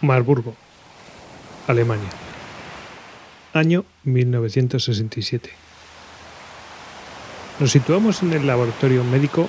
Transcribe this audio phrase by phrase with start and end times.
[0.00, 0.54] Marburgo,
[1.66, 2.10] Alemania.
[3.52, 5.50] Año 1967.
[7.58, 9.48] Nos situamos en el laboratorio médico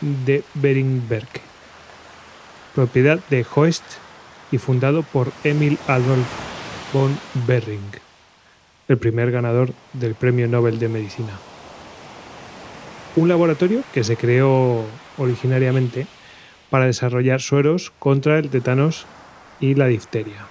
[0.00, 1.28] de Beringberg,
[2.74, 3.82] propiedad de Hoest
[4.52, 6.28] y fundado por Emil Adolf
[6.92, 7.90] von Behring,
[8.88, 11.32] el primer ganador del Premio Nobel de Medicina.
[13.16, 14.84] Un laboratorio que se creó
[15.18, 16.06] originariamente
[16.70, 19.06] para desarrollar sueros contra el tétanos
[19.60, 20.46] y la difteria.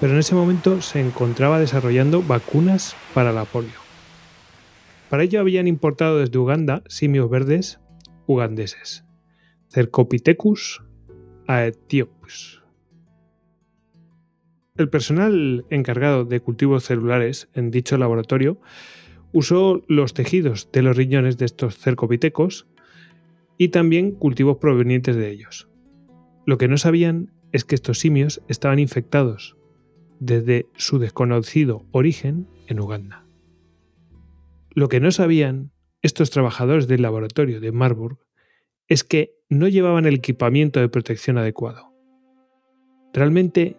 [0.00, 3.80] Pero en ese momento se encontraba desarrollando vacunas para la polio.
[5.10, 7.80] Para ello habían importado desde Uganda simios verdes
[8.26, 9.04] ugandeses,
[9.68, 10.82] Cercopithecus
[11.46, 12.62] aethiopus.
[14.76, 18.58] El personal encargado de cultivos celulares en dicho laboratorio
[19.32, 22.66] usó los tejidos de los riñones de estos cercopitecos
[23.58, 25.68] y también cultivos provenientes de ellos.
[26.46, 29.56] Lo que no sabían es que estos simios estaban infectados
[30.18, 33.24] desde su desconocido origen en Uganda.
[34.70, 38.18] Lo que no sabían estos trabajadores del laboratorio de Marburg
[38.88, 41.92] es que no llevaban el equipamiento de protección adecuado.
[43.12, 43.76] Realmente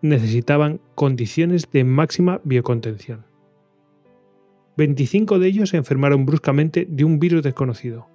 [0.00, 3.24] necesitaban condiciones de máxima biocontención.
[4.76, 8.08] 25 de ellos se enfermaron bruscamente de un virus desconocido.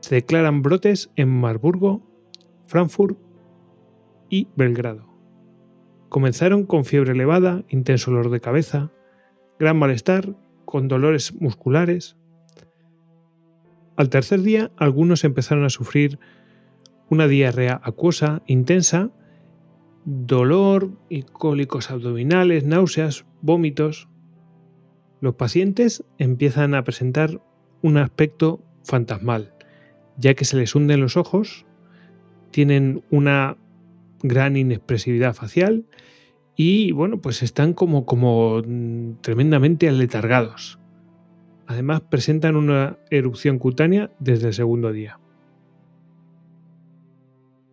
[0.00, 2.02] Se declaran brotes en Marburgo,
[2.66, 3.18] Frankfurt
[4.28, 5.06] y Belgrado.
[6.08, 8.92] Comenzaron con fiebre elevada, intenso dolor de cabeza,
[9.58, 12.16] gran malestar, con dolores musculares.
[13.96, 16.18] Al tercer día, algunos empezaron a sufrir
[17.08, 19.10] una diarrea acuosa intensa,
[20.04, 24.08] dolor y cólicos abdominales, náuseas, vómitos.
[25.20, 27.42] Los pacientes empiezan a presentar
[27.82, 29.54] un aspecto fantasmal,
[30.16, 31.66] ya que se les hunden los ojos,
[32.50, 33.56] tienen una
[34.22, 35.86] gran inexpresividad facial
[36.56, 40.78] y bueno, pues están como, como mm, tremendamente aletargados.
[41.66, 45.18] Además presentan una erupción cutánea desde el segundo día.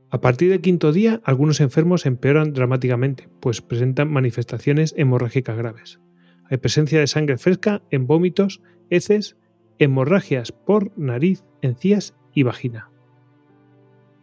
[0.09, 5.99] A partir del quinto día, algunos enfermos empeoran dramáticamente, pues presentan manifestaciones hemorrágicas graves.
[6.49, 8.61] Hay presencia de sangre fresca en vómitos,
[8.91, 9.37] heces,
[9.79, 12.92] hemorragias por nariz, encías y vagina.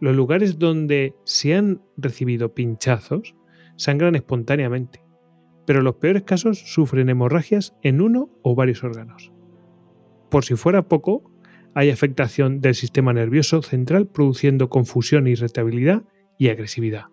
[0.01, 3.37] Los lugares donde se han recibido pinchazos
[3.77, 5.03] sangran espontáneamente,
[5.67, 9.31] pero los peores casos sufren hemorragias en uno o varios órganos.
[10.31, 11.31] Por si fuera poco,
[11.75, 16.03] hay afectación del sistema nervioso central produciendo confusión, irritabilidad
[16.39, 17.07] y agresividad.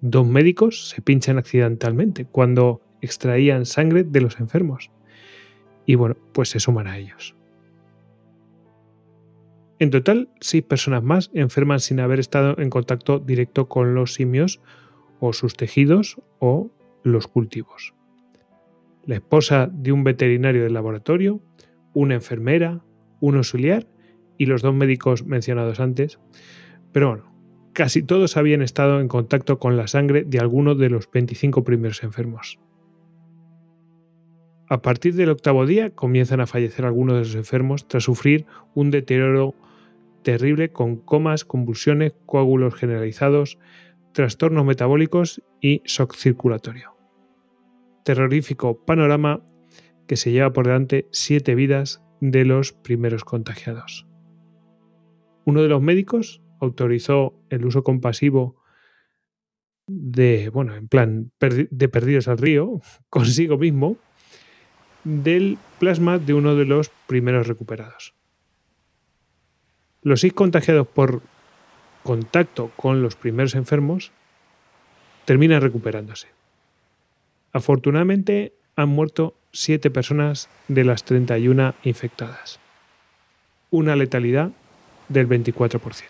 [0.00, 4.90] Dos médicos se pinchan accidentalmente cuando extraían sangre de los enfermos.
[5.86, 7.36] Y bueno, pues se suman a ellos.
[9.78, 14.60] En total, seis personas más enferman sin haber estado en contacto directo con los simios
[15.20, 16.70] o sus tejidos o
[17.02, 17.94] los cultivos.
[19.04, 21.40] La esposa de un veterinario del laboratorio,
[21.92, 22.84] una enfermera,
[23.20, 23.86] un auxiliar
[24.38, 26.18] y los dos médicos mencionados antes.
[26.92, 27.34] Pero bueno,
[27.72, 32.02] casi todos habían estado en contacto con la sangre de alguno de los 25 primeros
[32.02, 32.58] enfermos.
[34.68, 38.90] A partir del octavo día comienzan a fallecer algunos de los enfermos tras sufrir un
[38.90, 39.54] deterioro
[40.22, 43.58] terrible con comas, convulsiones, coágulos generalizados,
[44.12, 46.96] trastornos metabólicos y shock circulatorio.
[48.04, 49.42] Terrorífico panorama
[50.06, 54.06] que se lleva por delante siete vidas de los primeros contagiados.
[55.44, 58.56] Uno de los médicos autorizó el uso compasivo
[59.86, 62.80] de, bueno, en plan de perdidos al río,
[63.10, 63.98] consigo mismo,
[65.04, 68.14] del plasma de uno de los primeros recuperados.
[70.02, 71.22] Los seis contagiados por
[72.02, 74.12] contacto con los primeros enfermos
[75.24, 76.28] terminan recuperándose.
[77.52, 82.58] Afortunadamente han muerto siete personas de las 31 infectadas,
[83.70, 84.50] una letalidad
[85.08, 86.02] del 24%.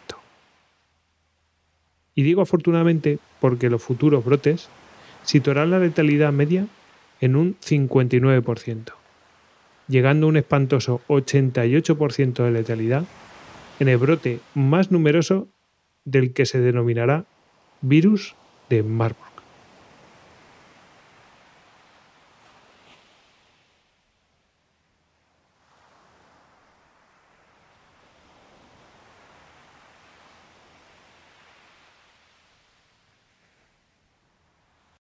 [2.15, 4.69] Y digo afortunadamente porque los futuros brotes
[5.25, 6.67] situarán la letalidad media
[7.25, 8.93] en un 59%,
[9.89, 13.05] llegando a un espantoso 88% de letalidad
[13.81, 15.49] en el brote más numeroso
[16.05, 17.25] del que se denominará
[17.81, 18.35] virus
[18.69, 19.34] de Marburg.